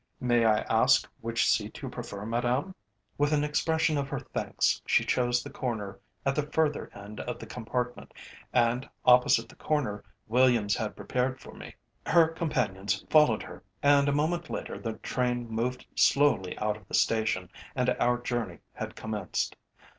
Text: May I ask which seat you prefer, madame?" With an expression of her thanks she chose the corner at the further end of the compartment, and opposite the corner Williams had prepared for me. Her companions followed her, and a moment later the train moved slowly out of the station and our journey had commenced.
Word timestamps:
May 0.19 0.45
I 0.45 0.61
ask 0.61 1.07
which 1.19 1.47
seat 1.47 1.79
you 1.83 1.87
prefer, 1.91 2.25
madame?" 2.25 2.73
With 3.19 3.31
an 3.33 3.43
expression 3.43 3.99
of 3.99 4.07
her 4.09 4.19
thanks 4.19 4.81
she 4.87 5.05
chose 5.05 5.43
the 5.43 5.51
corner 5.51 5.99
at 6.25 6.33
the 6.35 6.41
further 6.49 6.89
end 6.95 7.19
of 7.19 7.37
the 7.37 7.45
compartment, 7.45 8.11
and 8.51 8.89
opposite 9.05 9.47
the 9.47 9.55
corner 9.57 10.03
Williams 10.27 10.75
had 10.75 10.95
prepared 10.95 11.39
for 11.39 11.53
me. 11.53 11.75
Her 12.07 12.27
companions 12.29 13.05
followed 13.11 13.43
her, 13.43 13.61
and 13.83 14.09
a 14.09 14.11
moment 14.11 14.49
later 14.49 14.79
the 14.79 14.93
train 14.93 15.47
moved 15.47 15.85
slowly 15.93 16.57
out 16.57 16.77
of 16.77 16.87
the 16.87 16.95
station 16.95 17.51
and 17.75 17.91
our 17.99 18.17
journey 18.17 18.57
had 18.73 18.95
commenced. 18.95 19.55